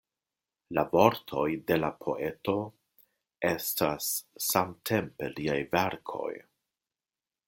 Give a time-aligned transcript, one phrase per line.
[0.77, 2.55] La vortoj de la poeto
[3.49, 4.07] estas
[4.49, 6.31] samtempe liaj verkoj.